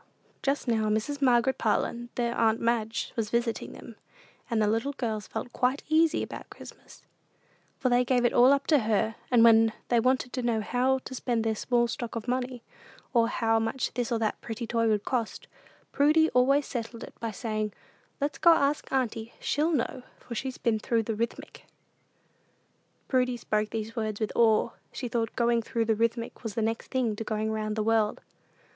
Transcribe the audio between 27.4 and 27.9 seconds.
round the